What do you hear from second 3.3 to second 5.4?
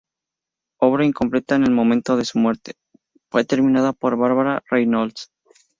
terminada por Barbara Reynolds.